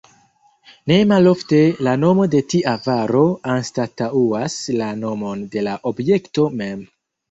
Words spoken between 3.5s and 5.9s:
anstataŭas la nomon de la